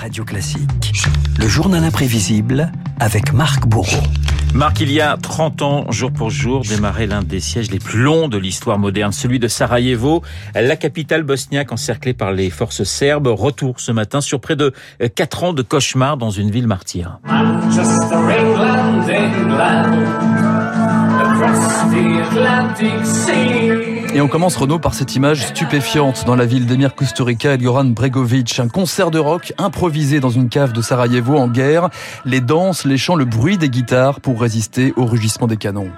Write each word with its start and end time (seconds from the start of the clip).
Radio 0.00 0.24
Classique. 0.24 0.92
Le 1.38 1.48
journal 1.48 1.82
imprévisible 1.82 2.70
avec 3.00 3.32
Marc 3.32 3.66
Bourreau. 3.66 4.02
Marc, 4.54 4.80
il 4.80 4.92
y 4.92 5.00
a 5.00 5.16
30 5.16 5.62
ans, 5.62 5.90
jour 5.90 6.12
pour 6.12 6.30
jour, 6.30 6.62
démarrait 6.62 7.06
l'un 7.06 7.22
des 7.22 7.40
sièges 7.40 7.70
les 7.70 7.78
plus 7.78 8.00
longs 8.02 8.28
de 8.28 8.36
l'histoire 8.36 8.78
moderne, 8.78 9.12
celui 9.12 9.38
de 9.38 9.48
Sarajevo, 9.48 10.22
la 10.54 10.76
capitale 10.76 11.22
bosniaque 11.22 11.72
encerclée 11.72 12.14
par 12.14 12.32
les 12.32 12.50
forces 12.50 12.84
serbes. 12.84 13.28
Retour 13.28 13.80
ce 13.80 13.90
matin 13.92 14.20
sur 14.20 14.40
près 14.40 14.56
de 14.56 14.72
4 15.14 15.44
ans 15.44 15.52
de 15.52 15.62
cauchemar 15.62 16.16
dans 16.16 16.30
une 16.30 16.50
ville 16.50 16.66
martyre. 16.66 17.18
Et 24.14 24.20
on 24.20 24.28
commence 24.28 24.56
Renaud 24.56 24.78
par 24.78 24.94
cette 24.94 25.14
image 25.14 25.46
stupéfiante 25.46 26.24
dans 26.26 26.36
la 26.36 26.46
ville 26.46 26.66
d'Emir 26.66 26.94
Kusturica 26.94 27.54
et 27.54 27.58
Goran 27.58 27.84
Bregovic. 27.84 28.58
Un 28.60 28.68
concert 28.68 29.10
de 29.10 29.18
rock 29.18 29.52
improvisé 29.58 30.20
dans 30.20 30.30
une 30.30 30.48
cave 30.48 30.72
de 30.72 30.82
Sarajevo 30.82 31.36
en 31.36 31.48
guerre. 31.48 31.88
Les 32.24 32.40
danses, 32.40 32.84
les 32.84 32.98
chants, 32.98 33.14
le 33.14 33.24
bruit 33.24 33.58
des 33.58 33.68
guitares 33.68 34.20
pour 34.20 34.40
résister 34.40 34.92
au 34.96 35.06
rugissement 35.06 35.46
des 35.46 35.56
canons. 35.56 35.90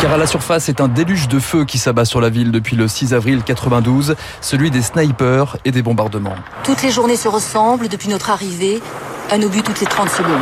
Car 0.00 0.12
à 0.12 0.16
la 0.16 0.26
surface, 0.26 0.64
c'est 0.64 0.80
un 0.80 0.88
déluge 0.88 1.28
de 1.28 1.38
feu 1.38 1.64
qui 1.64 1.78
s'abat 1.78 2.04
sur 2.04 2.20
la 2.20 2.28
ville 2.28 2.50
depuis 2.50 2.76
le 2.76 2.86
6 2.86 3.14
avril 3.14 3.42
92, 3.44 4.14
celui 4.40 4.70
des 4.70 4.82
snipers 4.82 5.56
et 5.64 5.70
des 5.70 5.82
bombardements. 5.82 6.36
Toutes 6.64 6.82
les 6.82 6.90
journées 6.90 7.16
se 7.16 7.28
ressemblent 7.28 7.88
depuis 7.88 8.08
notre 8.08 8.30
arrivée, 8.30 8.82
un 9.30 9.40
obus 9.42 9.62
toutes 9.62 9.80
les 9.80 9.86
30 9.86 10.10
secondes. 10.10 10.36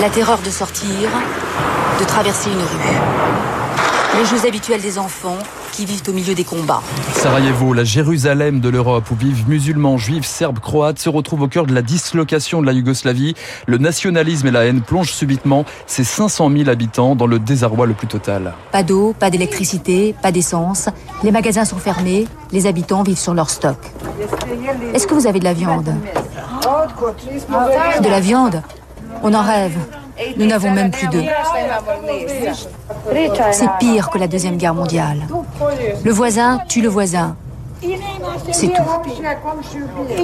La 0.00 0.10
terreur 0.10 0.38
de 0.44 0.50
sortir, 0.50 1.08
de 1.98 2.04
traverser 2.04 2.50
une 2.50 2.58
rue. 2.58 4.18
Les 4.18 4.24
jeux 4.24 4.46
habituels 4.46 4.80
des 4.80 4.98
enfants 4.98 5.36
qui 5.72 5.84
vivent 5.84 6.02
au 6.08 6.12
milieu 6.12 6.34
des 6.34 6.44
combats. 6.44 6.80
Sarajevo, 7.12 7.74
la 7.74 7.84
Jérusalem 7.84 8.60
de 8.60 8.70
l'Europe, 8.70 9.10
où 9.10 9.14
vivent 9.14 9.46
musulmans, 9.46 9.98
juifs, 9.98 10.24
serbes, 10.24 10.58
croates, 10.58 10.98
se 10.98 11.10
retrouve 11.10 11.42
au 11.42 11.48
cœur 11.48 11.66
de 11.66 11.74
la 11.74 11.82
dislocation 11.82 12.62
de 12.62 12.66
la 12.66 12.72
Yougoslavie. 12.72 13.34
Le 13.66 13.76
nationalisme 13.76 14.46
et 14.46 14.50
la 14.50 14.64
haine 14.64 14.80
plongent 14.80 15.12
subitement 15.12 15.66
ses 15.86 16.04
500 16.04 16.50
000 16.50 16.70
habitants 16.70 17.14
dans 17.14 17.26
le 17.26 17.38
désarroi 17.38 17.86
le 17.86 17.92
plus 17.92 18.06
total. 18.06 18.54
Pas 18.72 18.82
d'eau, 18.82 19.14
pas 19.18 19.28
d'électricité, 19.28 20.14
pas 20.22 20.32
d'essence. 20.32 20.88
Les 21.22 21.30
magasins 21.30 21.66
sont 21.66 21.76
fermés, 21.76 22.26
les 22.52 22.66
habitants 22.66 23.02
vivent 23.02 23.18
sur 23.18 23.34
leur 23.34 23.50
stock. 23.50 23.78
Est-ce 24.94 25.06
que 25.06 25.14
vous 25.14 25.26
avez 25.26 25.40
de 25.40 25.44
la 25.44 25.52
viande? 25.52 25.94
De 28.02 28.08
la 28.08 28.20
viande? 28.20 28.62
On 29.22 29.34
en 29.34 29.42
rêve. 29.42 29.76
Nous 30.36 30.46
n'avons 30.46 30.70
même 30.70 30.90
plus 30.90 31.08
d'eux. 31.08 31.24
C'est 33.52 33.70
pire 33.78 34.10
que 34.10 34.18
la 34.18 34.28
Deuxième 34.28 34.56
Guerre 34.56 34.74
mondiale. 34.74 35.26
Le 36.04 36.12
voisin 36.12 36.60
tue 36.68 36.82
le 36.82 36.88
voisin. 36.88 37.36
C'est 38.52 38.68
tout. 38.68 38.82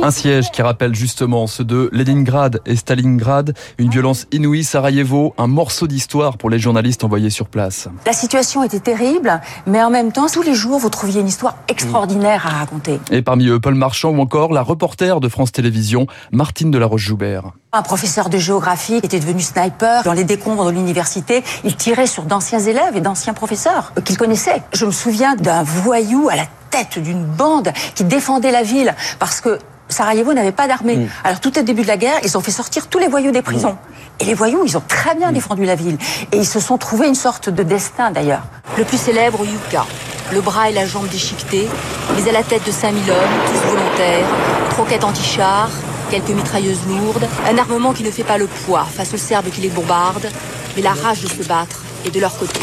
Un 0.03 0.11
siège 0.11 0.51
qui 0.51 0.63
rappelle 0.63 0.95
justement 0.95 1.47
ceux 1.47 1.65
de 1.65 1.89
Leningrad 1.93 2.61
et 2.67 2.77
Stalingrad, 2.77 3.55
une 3.79 3.91
violence 3.91 4.27
inouïe, 4.33 4.65
Sarajevo, 4.65 5.35
un 5.39 5.47
morceau 5.47 5.87
d'histoire 5.87 6.39
pour 6.39 6.51
les 6.51 6.59
journalistes 6.59 7.05
envoyés 7.05 7.31
sur 7.31 7.49
place. 7.49 7.89
La 8.07 8.13
situation 8.13 8.63
était 8.63 8.81
terrible, 8.81 9.41
mais 9.67 9.83
en 9.83 9.91
même 9.91 10.13
temps, 10.13 10.27
tous 10.33 10.43
les 10.43 10.55
jours, 10.55 10.79
vous 10.79 10.89
trouviez 10.89 11.21
une 11.21 11.29
histoire 11.29 11.57
extraordinaire 11.69 12.47
à 12.47 12.51
raconter. 12.51 13.01
Et 13.11 13.23
parmi 13.23 13.49
eux, 13.49 13.61
Paul 13.61 13.75
Marchand 13.75 14.11
ou 14.11 14.21
encore 14.21 14.53
la 14.53 14.63
reporter 14.63 15.21
de 15.21 15.29
France 15.29 15.53
Télévisions, 15.53 16.07
Martine 16.31 16.71
de 16.71 16.79
la 16.79 16.87
Roche-Joubert. 16.87 17.53
Un 17.73 17.83
professeur 17.83 18.29
de 18.29 18.39
géographie 18.39 18.97
était 18.97 19.21
devenu 19.21 19.41
sniper 19.41 20.03
dans 20.05 20.13
les 20.13 20.25
décombres 20.25 20.67
de 20.67 20.71
l'université. 20.73 21.43
Il 21.65 21.75
tirait 21.77 22.07
sur 22.07 22.25
d'anciens 22.25 22.61
élèves 22.61 22.97
et 22.97 23.01
d'anciens 23.01 23.33
professeurs 23.33 23.93
qu'il 24.05 24.19
connaissait. 24.19 24.63
Je 24.73 24.85
me 24.85 24.91
souviens 24.91 25.37
d'un 25.37 25.63
voyou 25.63 26.29
à 26.31 26.37
la 26.37 26.47
tête 26.73 26.99
d'une 26.99 27.25
bande 27.25 27.71
qui 27.95 28.03
défendait 28.03 28.51
la 28.51 28.63
ville 28.63 28.95
parce 29.21 29.41
que 29.41 29.59
Sarajevo 29.89 30.33
n'avait 30.33 30.53
pas 30.53 30.67
d'armée. 30.67 31.07
Alors 31.23 31.39
tout 31.39 31.57
au 31.59 31.63
début 31.63 31.83
de 31.83 31.87
la 31.87 31.99
guerre, 31.99 32.19
ils 32.25 32.37
ont 32.37 32.41
fait 32.41 32.51
sortir 32.51 32.89
tous 32.89 32.99
les 32.99 33.09
voyous 33.09 33.31
des 33.31 33.43
prisons. 33.43 33.77
Et 34.19 34.25
les 34.25 34.35
voyous, 34.35 34.63
ils 34.65 34.77
ont 34.77 34.83
très 34.87 35.15
bien 35.15 35.33
défendu 35.33 35.65
la 35.65 35.75
ville. 35.75 35.99
Et 36.33 36.39
ils 36.39 36.47
se 36.47 36.61
sont 36.61 36.79
trouvés 36.79 37.07
une 37.07 37.15
sorte 37.15 37.51
de 37.51 37.63
destin 37.63 38.11
d'ailleurs. 38.11 38.43
Le 38.79 38.85
plus 38.85 38.99
célèbre, 38.99 39.45
Yuka. 39.45 39.85
Le 40.33 40.41
bras 40.41 40.71
et 40.71 40.73
la 40.73 40.87
jambe 40.87 41.09
déchiquetés, 41.09 41.69
mais 42.17 42.27
à 42.27 42.33
la 42.33 42.43
tête 42.43 42.65
de 42.67 42.73
5000 42.73 43.11
hommes, 43.11 43.19
tous 43.47 43.69
volontaires, 43.69 44.27
troquettes 44.71 45.05
anti-chars, 45.05 45.71
quelques 46.11 46.31
mitrailleuses 46.31 46.87
lourdes, 46.89 47.29
un 47.51 47.59
armement 47.59 47.93
qui 47.93 48.03
ne 48.03 48.11
fait 48.11 48.25
pas 48.25 48.39
le 48.39 48.47
poids 48.47 48.87
face 48.91 49.13
aux 49.13 49.19
Serbes 49.19 49.51
qui 49.51 49.61
les 49.61 49.69
bombardent, 49.69 50.31
mais 50.75 50.81
la 50.81 50.93
rage 50.93 51.21
de 51.21 51.29
se 51.29 51.47
battre 51.47 51.83
est 52.07 52.11
de 52.11 52.21
leur 52.21 52.35
côté. 52.39 52.61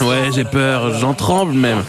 Ouais, 0.00 0.30
j'ai 0.34 0.44
peur, 0.44 0.94
j'en 0.98 1.14
tremble 1.14 1.52
même. 1.54 1.84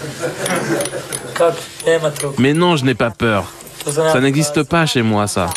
Mais 2.38 2.54
non, 2.54 2.76
je 2.76 2.86
n'ai 2.86 2.96
pas 2.96 3.10
peur. 3.10 3.46
Ça 3.86 4.20
n'existe 4.20 4.64
pas 4.64 4.86
chez 4.86 5.02
moi, 5.02 5.28
ça. 5.28 5.50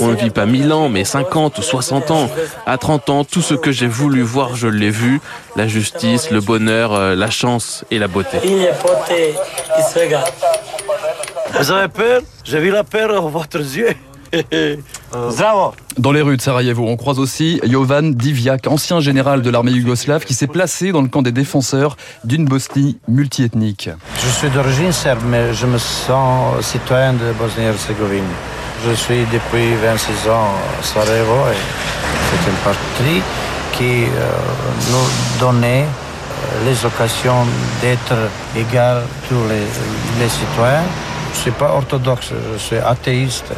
On 0.00 0.08
ne 0.08 0.14
vit 0.14 0.30
pas 0.30 0.46
1000 0.46 0.72
ans, 0.72 0.88
mais 0.88 1.04
50 1.04 1.58
ou 1.58 1.62
60 1.62 2.10
ans. 2.12 2.30
À 2.64 2.78
30 2.78 3.10
ans, 3.10 3.24
tout 3.24 3.42
ce 3.42 3.54
que 3.54 3.72
j'ai 3.72 3.88
voulu 3.88 4.22
voir, 4.22 4.54
je 4.54 4.68
l'ai 4.68 4.90
vu. 4.90 5.20
La 5.56 5.66
justice, 5.66 6.30
le 6.30 6.40
bonheur, 6.40 6.94
euh, 6.94 7.16
la 7.16 7.28
chance 7.30 7.84
et 7.90 7.98
la 7.98 8.06
beauté. 8.06 8.38
Vous 11.58 11.70
avez 11.72 11.88
peur? 11.88 12.22
J'ai 12.44 12.60
vu 12.60 12.70
la 12.70 12.84
peur 12.84 13.08
dans 13.08 13.28
votre 13.28 13.58
yeux. 13.58 13.94
Dans 15.98 16.12
les 16.12 16.22
rues 16.22 16.36
de 16.36 16.42
Sarajevo, 16.42 16.86
on 16.88 16.96
croise 16.96 17.18
aussi 17.18 17.60
Jovan 17.64 18.14
Divjak, 18.14 18.66
ancien 18.66 19.00
général 19.00 19.42
de 19.42 19.50
l'armée 19.50 19.72
yougoslave, 19.72 20.24
qui 20.24 20.34
s'est 20.34 20.46
placé 20.46 20.90
dans 20.92 21.02
le 21.02 21.08
camp 21.08 21.22
des 21.22 21.32
défenseurs 21.32 21.96
d'une 22.24 22.46
Bosnie 22.46 22.98
multiethnique. 23.08 23.90
Je 24.18 24.28
suis 24.28 24.48
d'origine 24.50 24.92
serbe, 24.92 25.22
mais 25.26 25.52
je 25.52 25.66
me 25.66 25.78
sens 25.78 26.64
citoyen 26.64 27.12
de 27.12 27.32
Bosnie-Herzégovine. 27.38 28.24
Je 28.88 28.94
suis 28.94 29.24
depuis 29.32 29.74
26 29.74 30.28
ans 30.30 30.54
à 30.80 30.82
Sarajevo 30.82 31.36
et 31.52 31.56
c'est 32.30 32.50
une 32.50 32.56
partie 32.64 33.22
qui 33.76 34.04
euh, 34.04 34.30
nous 34.90 35.38
donnait 35.40 35.84
euh, 35.84 36.64
les 36.64 36.84
occasions 36.84 37.46
d'être 37.80 38.14
égal 38.56 39.02
tous 39.28 39.36
les, 39.48 40.22
les 40.22 40.28
citoyens. 40.28 40.82
Suis 41.32 41.50
pas 41.50 41.72
orthodoxe, 41.74 42.32
suis 42.58 42.76
athéiste. 42.76 43.52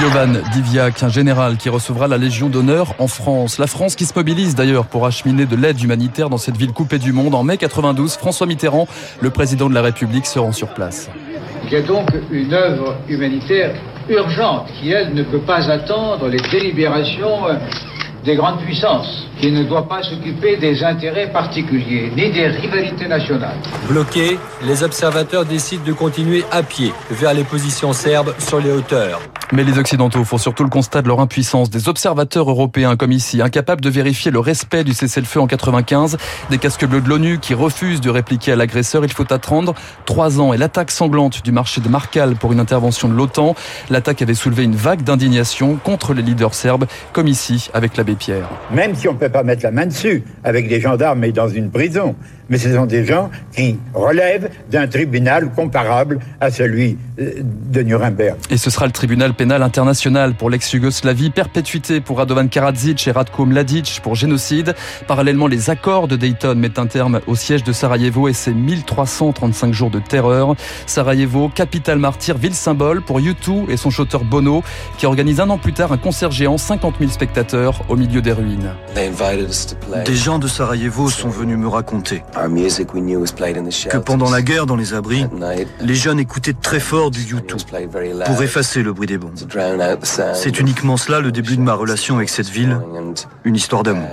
Jovan 0.00 0.40
Diviak, 0.52 1.02
un 1.02 1.08
général 1.08 1.56
qui 1.56 1.68
recevra 1.68 2.08
la 2.08 2.16
Légion 2.16 2.48
d'honneur 2.48 2.94
en 2.98 3.08
France. 3.08 3.58
La 3.58 3.66
France 3.66 3.94
qui 3.94 4.06
se 4.06 4.12
mobilise 4.16 4.54
d'ailleurs 4.54 4.86
pour 4.86 5.06
acheminer 5.06 5.44
de 5.44 5.54
l'aide 5.54 5.80
humanitaire 5.82 6.30
dans 6.30 6.38
cette 6.38 6.56
ville 6.56 6.72
coupée 6.72 6.98
du 6.98 7.12
monde. 7.12 7.34
En 7.34 7.44
mai 7.44 7.58
92, 7.58 8.16
François 8.16 8.46
Mitterrand, 8.46 8.88
le 9.20 9.30
président 9.30 9.68
de 9.68 9.74
la 9.74 9.82
République, 9.82 10.26
se 10.26 10.38
rend 10.38 10.52
sur 10.52 10.68
place. 10.68 11.10
Il 11.66 11.72
y 11.72 11.76
a 11.76 11.82
donc 11.82 12.08
une 12.30 12.52
œuvre 12.52 12.96
humanitaire 13.08 13.74
urgente 14.08 14.66
qui, 14.80 14.90
elle, 14.90 15.14
ne 15.14 15.22
peut 15.22 15.40
pas 15.40 15.70
attendre 15.70 16.26
les 16.28 16.40
délibérations 16.50 17.44
des 18.24 18.36
grandes 18.36 18.60
puissances, 18.60 19.26
qui 19.40 19.50
ne 19.50 19.64
doit 19.64 19.88
pas 19.88 20.02
s'occuper 20.02 20.56
des 20.56 20.82
intérêts 20.84 21.30
particuliers, 21.32 22.12
ni 22.16 22.30
des 22.30 22.46
rivalités 22.48 23.08
nationales. 23.08 23.56
Bloqués, 23.88 24.38
les 24.62 24.82
observateurs 24.82 25.44
décident 25.44 25.84
de 25.84 25.92
continuer 25.92 26.44
à 26.50 26.62
pied 26.62 26.92
vers 27.10 27.34
les 27.34 27.44
positions 27.44 27.92
serbes 27.92 28.34
sur 28.38 28.60
les 28.60 28.70
hauteurs. 28.70 29.20
Mais 29.54 29.64
les 29.64 29.78
Occidentaux 29.78 30.24
font 30.24 30.38
surtout 30.38 30.64
le 30.64 30.70
constat 30.70 31.02
de 31.02 31.08
leur 31.08 31.20
impuissance. 31.20 31.68
Des 31.68 31.90
observateurs 31.90 32.48
européens 32.48 32.96
comme 32.96 33.12
ici, 33.12 33.42
incapables 33.42 33.82
de 33.82 33.90
vérifier 33.90 34.30
le 34.30 34.38
respect 34.38 34.82
du 34.82 34.94
cessez-le-feu 34.94 35.40
en 35.40 35.46
95, 35.46 36.16
des 36.48 36.56
casques 36.56 36.86
bleus 36.86 37.02
de 37.02 37.08
l'ONU 37.10 37.38
qui 37.38 37.52
refusent 37.52 38.00
de 38.00 38.08
répliquer 38.08 38.52
à 38.52 38.56
l'agresseur. 38.56 39.04
Il 39.04 39.12
faut 39.12 39.30
attendre 39.30 39.74
trois 40.06 40.40
ans 40.40 40.54
et 40.54 40.56
l'attaque 40.56 40.90
sanglante 40.90 41.44
du 41.44 41.52
marché 41.52 41.82
de 41.82 41.88
Marcal 41.90 42.36
pour 42.36 42.52
une 42.52 42.60
intervention 42.60 43.08
de 43.08 43.14
l'OTAN. 43.14 43.54
L'attaque 43.90 44.22
avait 44.22 44.32
soulevé 44.32 44.64
une 44.64 44.74
vague 44.74 45.02
d'indignation 45.02 45.76
contre 45.76 46.14
les 46.14 46.22
leaders 46.22 46.54
serbes, 46.54 46.86
comme 47.12 47.28
ici 47.28 47.68
avec 47.74 47.98
l'abbé 47.98 48.14
Pierre. 48.14 48.48
Même 48.70 48.94
si 48.94 49.06
on 49.06 49.12
ne 49.12 49.18
peut 49.18 49.28
pas 49.28 49.42
mettre 49.42 49.64
la 49.64 49.70
main 49.70 49.84
dessus 49.84 50.24
avec 50.44 50.66
des 50.66 50.80
gendarmes 50.80 51.24
et 51.24 51.32
dans 51.32 51.48
une 51.48 51.70
prison, 51.70 52.16
mais 52.52 52.58
ce 52.58 52.72
sont 52.72 52.84
des 52.84 53.06
gens 53.06 53.30
qui 53.56 53.78
relèvent 53.94 54.50
d'un 54.70 54.86
tribunal 54.86 55.50
comparable 55.56 56.18
à 56.38 56.50
celui 56.50 56.98
euh, 57.18 57.40
de 57.42 57.80
Nuremberg. 57.80 58.36
Et 58.50 58.58
ce 58.58 58.68
sera 58.68 58.84
le 58.84 58.92
tribunal 58.92 59.32
pénal 59.32 59.62
international 59.62 60.34
pour 60.34 60.50
l'ex-Yougoslavie, 60.50 61.30
perpétuité 61.30 62.02
pour 62.02 62.18
Radovan 62.18 62.48
Karadzic 62.48 63.08
et 63.08 63.10
Radko 63.10 63.46
Mladic 63.46 64.00
pour 64.02 64.16
génocide. 64.16 64.74
Parallèlement, 65.08 65.46
les 65.46 65.70
accords 65.70 66.08
de 66.08 66.16
Dayton 66.16 66.54
mettent 66.56 66.78
un 66.78 66.86
terme 66.86 67.20
au 67.26 67.36
siège 67.36 67.64
de 67.64 67.72
Sarajevo 67.72 68.28
et 68.28 68.34
ses 68.34 68.52
1335 68.52 69.72
jours 69.72 69.90
de 69.90 69.98
terreur. 69.98 70.54
Sarajevo, 70.84 71.48
capitale 71.48 71.98
martyre, 71.98 72.36
ville 72.36 72.54
symbole 72.54 73.00
pour 73.00 73.18
U2 73.18 73.70
et 73.70 73.78
son 73.78 73.88
chanteur 73.88 74.24
Bono, 74.24 74.62
qui 74.98 75.06
organise 75.06 75.40
un 75.40 75.48
an 75.48 75.56
plus 75.56 75.72
tard 75.72 75.90
un 75.90 75.96
concert 75.96 76.30
géant, 76.30 76.58
50 76.58 76.96
000 76.98 77.10
spectateurs 77.10 77.80
au 77.88 77.96
milieu 77.96 78.20
des 78.20 78.32
ruines. 78.32 78.74
Des 78.94 80.16
gens 80.16 80.38
de 80.38 80.48
Sarajevo 80.48 81.08
sont 81.08 81.30
venus 81.30 81.56
me 81.56 81.68
raconter 81.68 82.22
que 83.90 83.98
pendant 83.98 84.30
la 84.30 84.42
guerre 84.42 84.66
dans 84.66 84.76
les 84.76 84.94
abris, 84.94 85.26
les 85.80 85.94
jeunes 85.94 86.18
écoutaient 86.20 86.52
très 86.52 86.80
fort 86.80 87.10
du 87.10 87.20
YouTube 87.22 87.58
pour 88.26 88.42
effacer 88.42 88.82
le 88.82 88.92
bruit 88.92 89.06
des 89.06 89.18
bombes. 89.18 89.32
C'est 90.34 90.58
uniquement 90.60 90.96
cela 90.96 91.20
le 91.20 91.32
début 91.32 91.56
de 91.56 91.62
ma 91.62 91.74
relation 91.74 92.16
avec 92.16 92.28
cette 92.28 92.48
ville, 92.48 92.78
une 93.44 93.54
histoire 93.56 93.82
d'amour. 93.82 94.08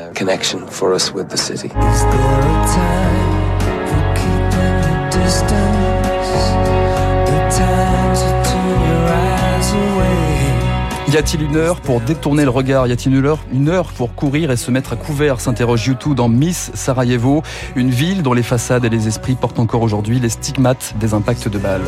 Y 11.12 11.18
a-t-il 11.18 11.42
une 11.42 11.56
heure 11.56 11.82
pour 11.82 12.02
détourner 12.02 12.44
le 12.44 12.52
regard 12.52 12.86
Y 12.86 12.92
a-t-il 12.92 13.16
une 13.16 13.26
heure, 13.26 13.40
une 13.52 13.70
heure 13.70 13.88
pour 13.94 14.14
courir 14.14 14.52
et 14.52 14.58
se 14.58 14.70
mettre 14.70 14.94
à 14.94 14.96
couvert 14.96 15.42
s'interroge 15.42 15.88
YouTube 15.88 16.14
dans 16.14 16.30
Miss 16.30 16.70
Sarajevo, 16.76 17.42
une 17.76 17.90
ville 17.90 18.22
dont 18.22 18.34
les 18.34 18.44
façades 18.44 18.86
et 18.86 18.90
les 18.90 19.08
esprits 19.08 19.34
portent 19.34 19.58
encore 19.58 19.82
aujourd'hui 19.82 20.20
les 20.20 20.30
stigmates 20.30 20.94
des 21.00 21.16
impacts 21.16 21.48
de 21.48 21.58
balles. 21.58 21.82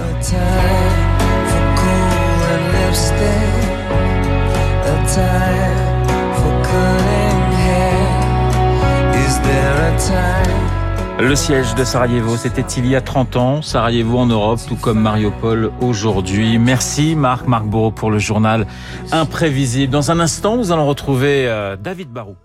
Le 11.22 11.36
siège 11.36 11.76
de 11.76 11.84
Sarajevo, 11.84 12.36
c'était 12.36 12.62
il 12.62 12.88
y 12.88 12.96
a 12.96 13.02
30 13.02 13.36
ans. 13.36 13.62
Sarajevo 13.62 14.18
en 14.18 14.26
Europe, 14.26 14.60
tout 14.68 14.76
comme 14.76 15.00
Mariupol 15.00 15.72
aujourd'hui. 15.80 16.58
Merci 16.58 17.16
Marc, 17.16 17.46
Marc 17.48 17.66
Bourreau 17.66 17.92
pour 17.92 18.10
le 18.10 18.18
journal 18.18 18.66
imprévisible. 19.12 19.94
Dans 19.94 20.10
un 20.10 20.20
instant, 20.20 20.58
nous 20.58 20.72
allons 20.72 20.88
retrouver 20.88 21.48
euh, 21.48 21.78
David 21.78 22.10
Barou 22.10 22.36